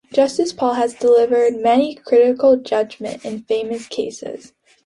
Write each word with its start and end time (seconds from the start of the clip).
Justice 0.11 0.51
Pal 0.51 0.73
has 0.73 0.95
delivered 0.95 1.57
many 1.61 1.93
critical 1.93 2.57
judgements 2.57 3.23
in 3.23 3.43
famous 3.43 3.85
cases. 3.87 4.51